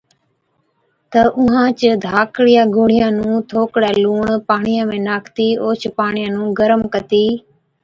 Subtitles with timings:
[1.11, 7.25] تہ اُونهانچ ڌاڪڙِيان گوڙهِيان نُون ٿوڪڙَي لُوڻ پاڻِيان ۾ ناکتِي اوهچ پاڻِيان نُون گرم ڪتِي